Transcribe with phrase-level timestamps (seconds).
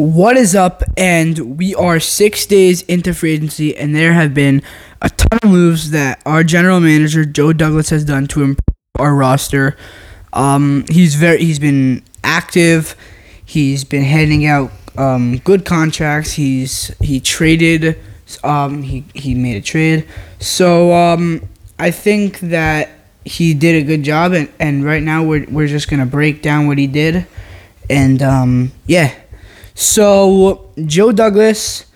[0.00, 0.82] What is up?
[0.96, 4.62] And we are six days into free agency, and there have been
[5.02, 9.14] a ton of moves that our general manager Joe Douglas has done to improve our
[9.14, 9.76] roster.
[10.32, 12.96] Um, he's very he's been active.
[13.44, 16.32] He's been handing out um, good contracts.
[16.32, 18.00] He's he traded.
[18.42, 20.08] Um, he he made a trade.
[20.38, 21.46] So um,
[21.78, 22.88] I think that
[23.26, 26.66] he did a good job, and, and right now we're we're just gonna break down
[26.66, 27.26] what he did,
[27.90, 29.14] and um, yeah.
[29.74, 31.86] So Joe Douglas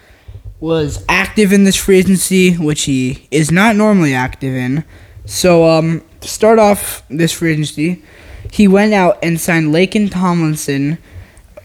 [0.61, 4.85] was active in this free agency, which he is not normally active in.
[5.27, 8.03] So um, to start off this free agency,
[8.51, 10.99] he went out and signed Laken Tomlinson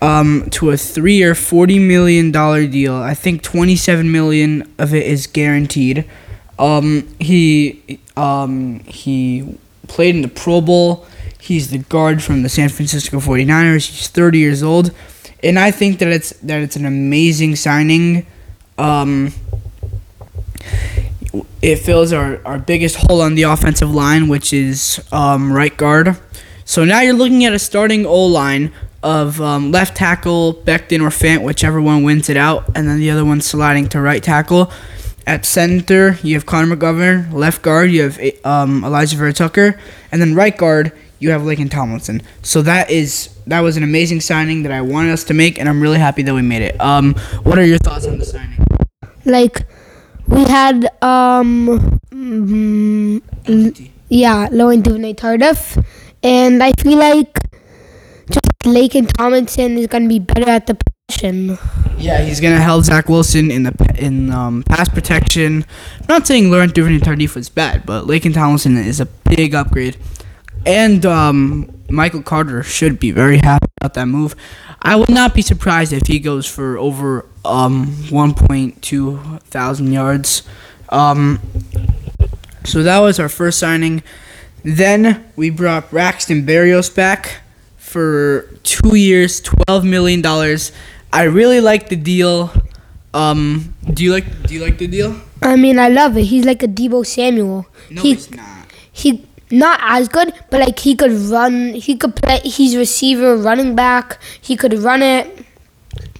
[0.01, 2.95] um, to a three-year, forty million dollar deal.
[2.95, 6.05] I think twenty-seven million of it is guaranteed.
[6.57, 11.05] Um, he um, he played in the Pro Bowl.
[11.39, 13.89] He's the guard from the San Francisco 49ers.
[13.89, 14.93] He's 30 years old
[15.43, 18.25] and I think that it's that it's an amazing signing.
[18.77, 19.33] Um,
[21.61, 26.17] it fills our, our biggest hole on the offensive line, which is um, right guard.
[26.65, 31.09] So now you're looking at a starting O line of um, left tackle Becton or
[31.09, 34.71] Fant, whichever one wins it out, and then the other one sliding to right tackle.
[35.27, 37.31] At center, you have Connor McGovern.
[37.31, 39.79] Left guard, you have um, Alijah Vera-Tucker,
[40.11, 42.21] and then right guard, you have Laken Tomlinson.
[42.41, 45.67] So that is that was an amazing signing that I wanted us to make, and
[45.69, 46.79] I'm really happy that we made it.
[46.81, 48.63] Um, what are your thoughts on the signing?
[49.25, 49.65] Like,
[50.27, 55.83] we had um, mm, yeah, Laurent Duvernay Tardif,
[56.23, 57.39] and I feel like
[58.31, 61.57] just Laken Tomlinson is gonna be better at the position.
[61.97, 65.65] Yeah, he's gonna help Zach Wilson in the in um, pass protection.
[65.99, 69.97] I'm not saying Laurent Duvernay Tardif was bad, but Laken Tomlinson is a big upgrade
[70.65, 74.35] and um, Michael Carter should be very happy about that move.
[74.81, 80.43] I would not be surprised if he goes for over um, 1.2 thousand yards.
[80.89, 81.39] Um,
[82.65, 84.03] so that was our first signing.
[84.63, 87.41] Then we brought Braxton Berrios back
[87.77, 90.71] for two years, twelve million dollars.
[91.11, 92.51] I really like the deal.
[93.13, 95.15] Um, do you like Do you like the deal?
[95.41, 96.25] I mean, I love it.
[96.25, 97.67] He's like a Deebo Samuel.
[97.89, 98.67] No, he, he's not.
[98.91, 101.73] He not as good, but like he could run.
[101.73, 102.39] He could play.
[102.43, 104.19] He's receiver, running back.
[104.41, 105.45] He could run it.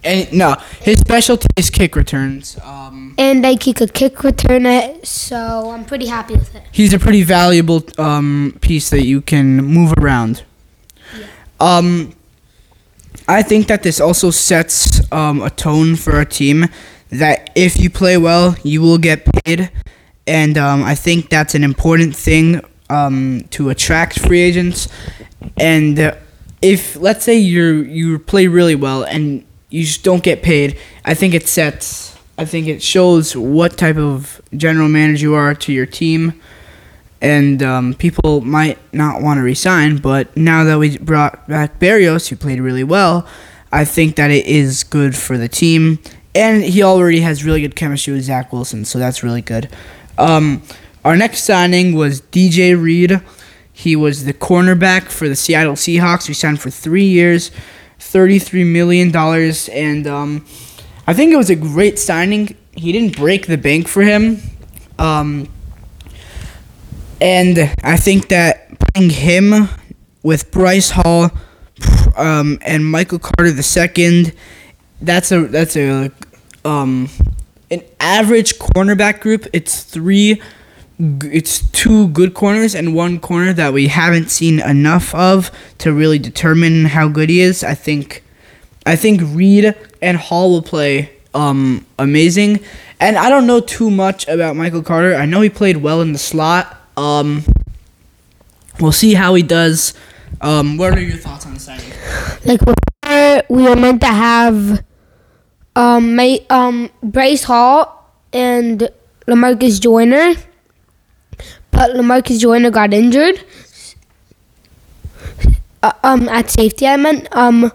[0.04, 2.58] And no, his specialty is kick returns.
[2.64, 5.06] Um, and like he could kick return it.
[5.06, 6.64] So I'm pretty happy with it.
[6.72, 10.44] He's a pretty valuable um, piece that you can move around.
[11.18, 11.28] Yeah.
[11.60, 12.16] Um,
[13.28, 16.68] I think that this also sets um, a tone for a team
[17.10, 19.70] that if you play well, you will get paid.
[20.26, 24.88] And um, I think that's an important thing um, to attract free agents.
[25.58, 26.16] And uh,
[26.62, 31.14] if let's say you you play really well and you just don't get paid, I
[31.14, 32.18] think it sets.
[32.38, 36.40] I think it shows what type of general manager you are to your team,
[37.22, 39.98] and um, people might not want to resign.
[39.98, 43.28] But now that we brought back Berrios, who played really well,
[43.72, 46.00] I think that it is good for the team,
[46.34, 49.70] and he already has really good chemistry with Zach Wilson, so that's really good.
[50.18, 50.64] Um,
[51.06, 53.22] our next signing was DJ Reed.
[53.72, 56.28] He was the cornerback for the Seattle Seahawks.
[56.28, 57.52] We signed for three years,
[58.00, 59.16] $33 million.
[59.16, 60.46] And um,
[61.08, 62.58] I think it was a great signing.
[62.74, 64.42] He didn't break the bank for him.
[64.98, 65.48] Um,
[67.22, 69.70] and I think that putting him
[70.24, 71.32] with Bryce Hall
[72.18, 74.34] um, and Michael Carter II,
[75.02, 76.12] that's a that's a
[76.66, 77.10] um,
[77.72, 79.48] an average cornerback group.
[79.54, 80.42] It's three
[81.00, 86.20] it's two good corners and one corner that we haven't seen enough of to really
[86.20, 87.64] determine how good he is.
[87.64, 88.24] I think
[88.86, 92.60] I think Reed and Hall will play um, amazing.
[93.00, 95.16] And I don't know too much about Michael Carter.
[95.16, 96.76] I know he played well in the slot.
[96.98, 97.44] Um,
[98.80, 99.94] we'll see how he does.
[100.42, 101.92] Um, what are your thoughts on the signing?
[102.44, 102.62] Like
[103.50, 104.84] we were meant to have
[105.78, 108.90] um, Maye, um, Bryce Hall and
[109.28, 110.36] Lamarcus Joyner
[111.80, 113.40] but Lamarcus Joyner got injured.
[115.82, 117.26] Uh, um, at safety, I meant.
[117.32, 117.72] Um,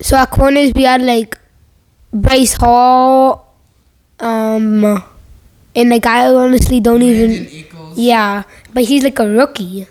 [0.00, 1.36] so at corners we had like
[2.12, 3.56] Bryce Hall,
[4.20, 5.02] um,
[5.74, 7.66] and like I honestly don't even.
[7.96, 9.88] Yeah, but he's like a rookie.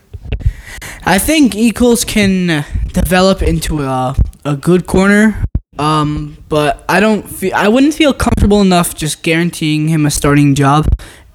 [1.05, 2.63] I think Echols can
[2.93, 4.15] develop into a
[4.45, 5.43] a good corner.
[5.79, 10.53] Um, but I don't feel I wouldn't feel comfortable enough just guaranteeing him a starting
[10.53, 10.85] job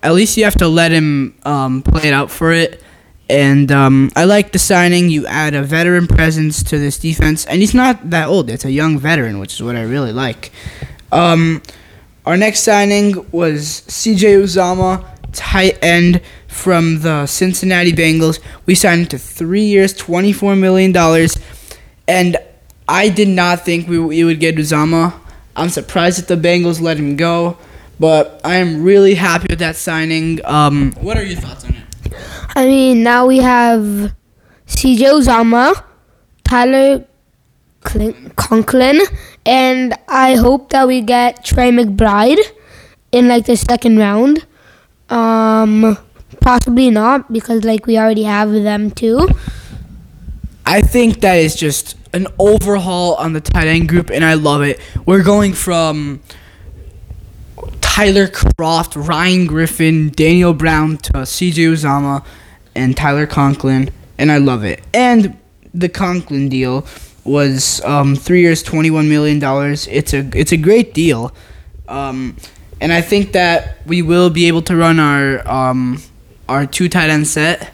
[0.03, 2.83] at least you have to let him um, play it out for it.
[3.29, 5.11] And um, I like the signing.
[5.11, 8.51] You add a veteran presence to this defense, and he's not that old.
[8.51, 10.53] It's a young veteran, which is what I really like.
[11.11, 11.61] Um,
[12.25, 18.41] our next signing was CJ Uzomah, tight end from the Cincinnati Bengals.
[18.65, 20.97] We signed to three years, $24 million.
[22.09, 22.37] And
[22.89, 25.15] I did not think we, we would get Uzomah.
[25.55, 27.59] I'm surprised that the Bengals let him go,
[27.99, 30.41] but I am really happy with that signing.
[30.45, 32.13] Um, what are your thoughts on it?
[32.55, 34.15] I mean, now we have
[34.67, 35.83] CJ Uzomah,
[36.45, 37.05] Tyler
[38.37, 39.01] Conklin,
[39.45, 42.41] and I hope that we get Trey McBride
[43.13, 44.47] in like the second round.
[45.09, 45.97] Um,
[46.41, 49.29] possibly not because like we already have them too.
[50.65, 54.63] I think that is just an overhaul on the tight end group, and I love
[54.63, 54.81] it.
[55.07, 56.21] We're going from
[57.97, 62.23] Tyler Kroft, Ryan Griffin, Daniel Brown to CJ Uzomah
[62.75, 63.89] and Tyler Conklin,
[64.19, 64.83] and I love it.
[64.93, 65.39] And
[65.73, 66.87] the Conklin deal
[67.25, 69.87] was um, three years, twenty-one million dollars.
[69.87, 71.33] It's a it's a great deal,
[71.89, 72.37] um,
[72.83, 76.03] and I think that we will be able to run our um,
[76.51, 77.73] our two tight end set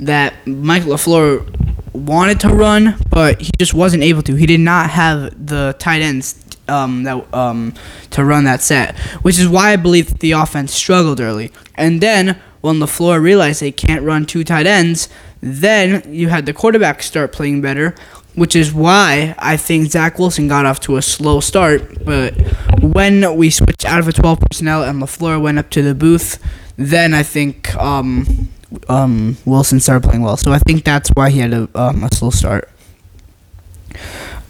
[0.00, 4.34] that Mike LaFleur wanted to run, but he just wasn't able to.
[4.34, 7.74] He did not have the tight ends um, that um,
[8.10, 11.52] to run that set, which is why I believe that the offense struggled early.
[11.74, 15.08] And then when LaFleur realized they can't run two tight ends,
[15.40, 17.94] then you had the quarterback start playing better,
[18.34, 22.04] which is why I think Zach Wilson got off to a slow start.
[22.04, 22.34] But
[22.80, 26.42] when we switched out of a 12 personnel and LaFleur went up to the booth,
[26.76, 28.48] then I think um,
[28.88, 30.36] um, Wilson started playing well.
[30.36, 32.68] So I think that's why he had a, um, a slow start.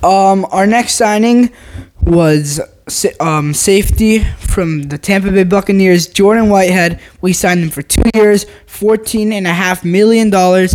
[0.02, 1.50] Um, our next signing
[2.10, 2.60] was
[3.20, 7.00] um, safety from the Tampa Bay Buccaneers, Jordan Whitehead.
[7.20, 10.74] We signed him for two years, fourteen and a half million dollars,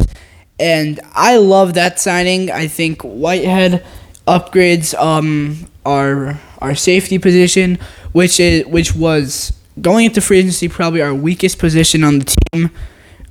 [0.60, 2.50] and I love that signing.
[2.52, 3.86] I think Whitehead
[4.28, 7.78] upgrades um, our our safety position,
[8.14, 12.72] which is which was going into free agency probably our weakest position on the team.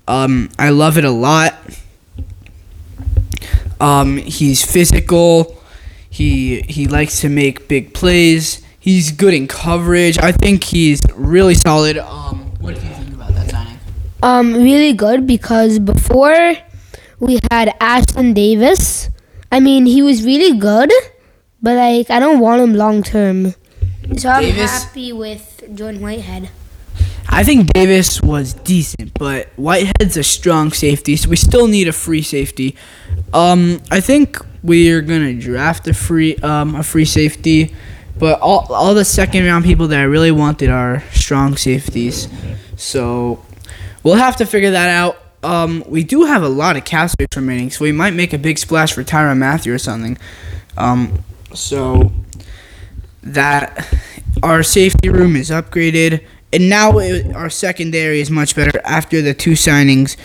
[0.07, 1.55] Um, I love it a lot.
[3.81, 5.61] Um, he's physical.
[6.15, 8.63] He he likes to make big plays.
[8.79, 10.17] He's good in coverage.
[10.19, 11.99] I think he's really solid.
[11.99, 13.81] Um, what do you think about that signing?
[14.23, 16.55] Um, really good because before
[17.19, 19.11] we had Ashtyn Davis.
[19.51, 20.93] I mean, he was really good,
[21.61, 23.55] but like I don't want him long term.
[24.17, 26.49] So I'm Davis- happy with Jordan Whitehead.
[27.29, 31.93] I think Davis was decent, but Whitehead's a strong safety, so we still need a
[31.93, 32.77] free safety.
[33.33, 37.75] Um, I think we're gonna draft a free um, a free safety,
[38.19, 42.29] but all all the second round people that I really wanted are strong safeties,
[42.77, 43.45] so
[44.03, 45.19] we'll have to figure that out.
[45.45, 48.39] Um, we do have a lot of cap space remaining, so we might make a
[48.39, 50.17] big splash for Tyrann Mathieu or something.
[50.79, 51.23] Um,
[51.53, 52.11] so
[53.23, 53.95] that
[54.43, 56.25] our safety room is upgraded,
[56.55, 60.17] and now it, our secondary is much better after the two signings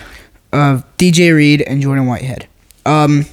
[0.53, 2.47] of DJ Reed and Jordan Whitehead.
[2.85, 3.25] Um,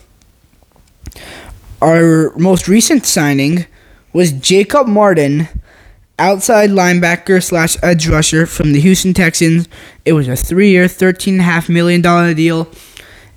[1.83, 3.67] our most recent signing
[4.13, 5.49] was Jacob Martin,
[6.19, 9.69] outside linebacker slash edge rusher from the Houston Texans.
[10.05, 12.69] It was a three-year, thirteen and a half million dollar deal,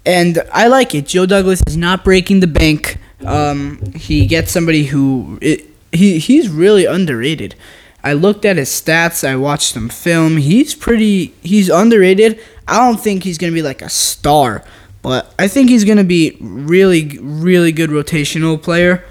[0.05, 1.05] and I like it.
[1.07, 2.97] Joe Douglas is not breaking the bank.
[3.25, 7.55] Um, he gets somebody who it, he he's really underrated.
[8.01, 9.27] I looked at his stats.
[9.27, 10.37] I watched some film.
[10.37, 11.33] He's pretty.
[11.41, 12.39] He's underrated.
[12.65, 14.63] I don't think he's gonna be like a star,
[15.01, 19.03] but I think he's gonna be really, really good rotational player,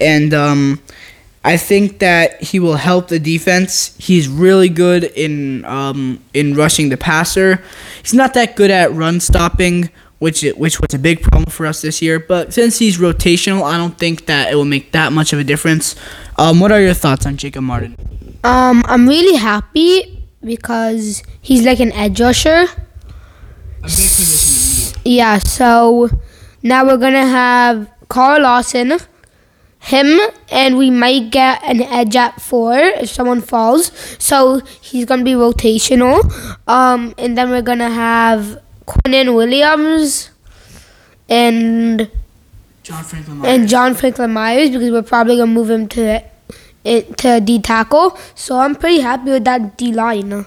[0.00, 0.80] and um,
[1.44, 3.96] I think that he will help the defense.
[3.98, 7.60] He's really good in um, in rushing the passer.
[8.02, 11.66] He's not that good at run stopping, which it, which was a big problem for
[11.66, 12.20] us this year.
[12.20, 15.44] But since he's rotational, I don't think that it will make that much of a
[15.44, 15.96] difference.
[16.38, 17.96] Um, what are your thoughts on Jacob Martin?
[18.44, 22.66] Um, I'm really happy because he's like an edge rusher.
[22.68, 24.61] A big position
[25.04, 26.10] Yeah, so
[26.62, 28.98] now we're gonna have Carl Lawson,
[29.80, 33.90] him, and we might get an edge at four if someone falls.
[34.18, 36.22] So he's gonna be rotational.
[36.68, 40.30] Um, and then we're gonna have Quinnen Williams
[41.28, 42.10] and
[42.82, 43.44] John Franklin.
[43.44, 46.22] and John Franklin Myers because we're probably gonna move him to
[46.84, 48.18] it to D tackle.
[48.34, 50.46] So I'm pretty happy with that D line.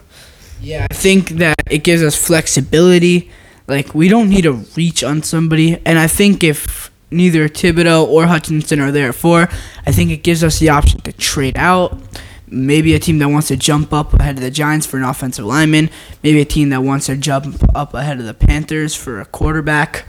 [0.62, 3.30] Yeah, I think that it gives us flexibility.
[3.68, 8.28] Like we don't need to reach on somebody, and I think if neither Thibodeaux or
[8.28, 9.48] Hutchinson are there for,
[9.86, 11.98] I think it gives us the option to trade out.
[12.48, 15.46] maybe a team that wants to jump up ahead of the Giants for an offensive
[15.46, 15.90] lineman,
[16.24, 20.06] maybe a team that wants to jump up ahead of the Panthers for a quarterback.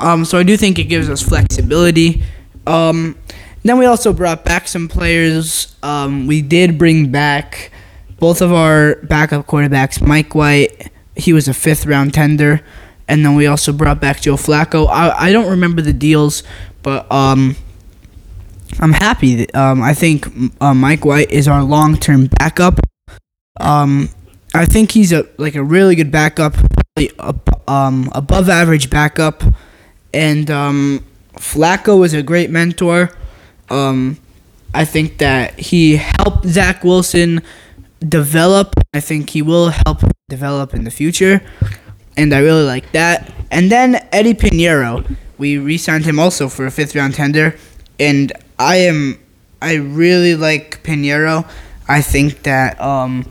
[0.00, 2.22] Um, so I do think it gives us flexibility.
[2.66, 3.16] Um,
[3.62, 5.76] then we also brought back some players.
[5.82, 7.70] Um, we did bring back
[8.18, 10.90] both of our backup quarterbacks, Mike White.
[11.16, 12.62] He was a fifth round tender.
[13.08, 14.88] And then we also brought back Joe Flacco.
[14.88, 16.42] I, I don't remember the deals,
[16.82, 17.56] but um,
[18.80, 19.36] I'm happy.
[19.36, 20.26] That, um, I think
[20.60, 22.80] uh, Mike White is our long term backup.
[23.60, 24.08] Um,
[24.54, 26.54] I think he's a like a really good backup,
[26.96, 27.10] really,
[27.68, 29.42] um, above average backup,
[30.12, 33.10] and um, Flacco is a great mentor.
[33.68, 34.18] Um,
[34.72, 37.42] I think that he helped Zach Wilson
[38.00, 38.74] develop.
[38.92, 41.42] I think he will help develop in the future,
[42.16, 43.32] and I really like that.
[43.50, 47.56] And then Eddie Piñeiro, we re-signed him also for a fifth round tender,
[47.98, 49.18] and I am
[49.60, 51.48] I really like Piñeiro.
[51.88, 53.26] I think that um,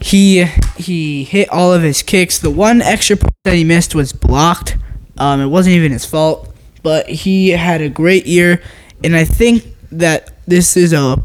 [0.00, 0.44] he
[0.76, 2.38] he hit all of his kicks.
[2.38, 4.76] The one extra point that he missed was blocked.
[5.18, 8.62] Um, it wasn't even his fault, but he had a great year,
[9.04, 11.22] and I think that this is a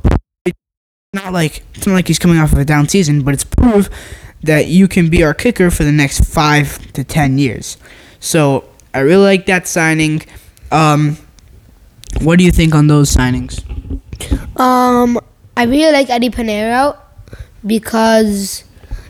[1.13, 3.89] not like it's not like he's coming off of a down season, but it's proof
[4.43, 7.77] that you can be our kicker for the next five to ten years.
[8.19, 10.23] So I really like that signing.
[10.71, 11.17] Um,
[12.21, 13.63] what do you think on those signings?
[14.59, 15.19] Um,
[15.55, 16.97] I really like Eddie Piñeiro
[17.65, 18.63] because,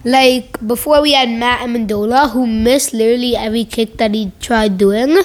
[0.03, 5.17] like, before we had Matt Amendola, who missed literally every kick that he tried doing.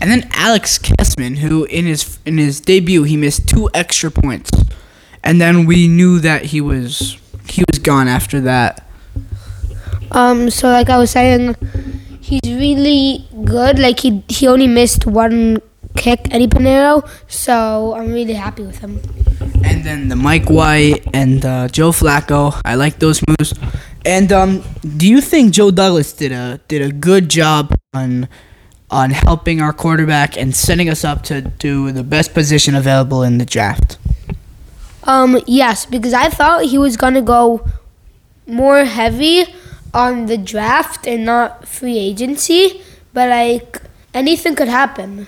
[0.00, 4.50] And then Alex Kessman, who in his in his debut he missed two extra points,
[5.24, 8.87] and then we knew that he was he was gone after that.
[10.12, 11.56] Um, so like I was saying,
[12.20, 13.78] he's really good.
[13.78, 15.60] Like he he only missed one
[15.96, 17.08] kick, Eddie Piñeiro.
[17.28, 19.00] So I'm really happy with him.
[19.64, 23.54] And then the Mike White and uh, Joe Flacco, I like those moves.
[24.04, 24.62] And um,
[24.96, 28.28] do you think Joe Douglas did a did a good job on
[28.90, 33.38] on helping our quarterback and setting us up to do the best position available in
[33.38, 33.98] the draft?
[35.04, 37.66] Um, yes, because I thought he was gonna go
[38.46, 39.46] more heavy
[39.94, 43.80] on the draft and not free agency, but like
[44.14, 45.26] anything could happen.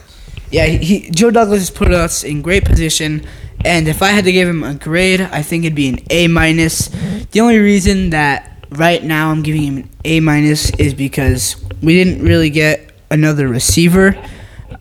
[0.50, 3.24] Yeah, he, Joe Douglas has put us in great position,
[3.64, 6.28] and if I had to give him a grade, I think it'd be an A
[6.28, 6.88] minus.
[7.30, 11.94] The only reason that right now I'm giving him an A minus is because we
[11.94, 14.16] didn't really get another receiver.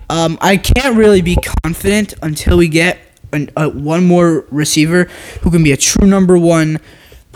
[0.09, 2.97] Um, I can't really be confident until we get
[3.31, 5.05] an, uh, one more receiver
[5.41, 6.79] who can be a true number one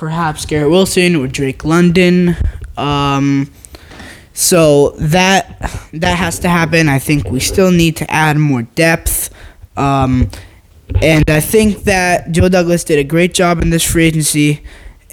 [0.03, 2.36] perhaps Garrett Wilson or Drake London.
[2.75, 3.50] Um,
[4.33, 5.57] so that
[5.93, 6.89] that has to happen.
[6.89, 9.33] I think we still need to add more depth.
[9.77, 10.29] Um,
[11.01, 14.62] and I think that Joe Douglas did a great job in this free agency.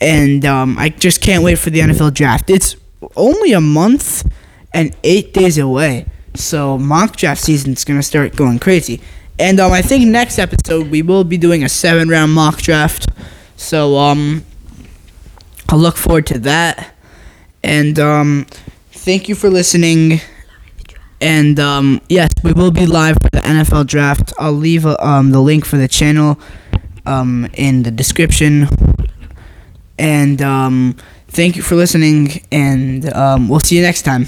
[0.00, 2.50] And um, I just can't wait for the NFL draft.
[2.50, 2.74] It's
[3.14, 4.28] only a month
[4.74, 6.06] and eight days away.
[6.34, 9.00] So mock draft season is gonna start going crazy.
[9.38, 13.06] And um, I think next episode we will be doing a seven round mock draft.
[13.56, 14.44] So um,
[15.70, 16.94] I look forward to that.
[17.62, 18.46] And um,
[18.90, 20.20] thank you for listening.
[21.20, 24.32] And um, yes, we will be live for the NFL draft.
[24.36, 26.40] I'll leave uh, um, the link for the channel
[27.06, 28.68] um, in the description.
[29.96, 30.96] And um,
[31.28, 34.26] thank you for listening, and um, we'll see you next time.